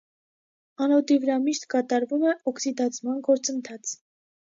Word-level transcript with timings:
Անոդի 0.85 1.17
վրա 1.27 1.35
միշտ 1.45 1.69
կատարվում 1.75 2.27
է 2.33 2.35
օքսիդացման 2.55 3.25
գործընթաց։ 3.33 3.99